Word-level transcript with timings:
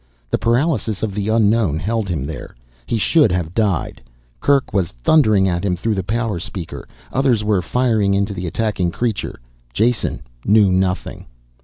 The 0.31 0.39
paralysis 0.39 1.03
of 1.03 1.13
the 1.13 1.29
unknown 1.29 1.77
held 1.77 2.09
him 2.09 2.25
there. 2.25 2.55
He 2.87 2.97
should 2.97 3.31
have 3.31 3.53
died. 3.53 4.01
Kerk 4.39 4.73
was 4.73 4.93
thundering 5.03 5.47
at 5.47 5.63
him 5.63 5.75
through 5.75 5.93
the 5.93 6.01
power 6.01 6.39
speaker, 6.39 6.87
others 7.13 7.43
were 7.43 7.61
firing 7.61 8.15
into 8.15 8.33
the 8.33 8.47
attacking 8.47 8.89
creature. 8.89 9.39
Jason 9.73 10.21
knew 10.43 10.71
nothing. 10.71 11.27